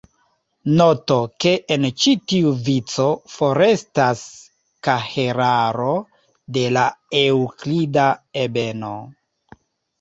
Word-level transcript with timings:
Noto 0.77 1.17
ke 1.43 1.51
en 1.75 1.85
ĉi 2.03 2.13
tiu 2.33 2.53
vico 2.69 3.05
forestas 3.35 4.25
kahelaro 4.89 5.93
de 6.59 6.67
la 6.81 6.89
eŭklida 7.23 8.11
ebeno. 8.49 8.95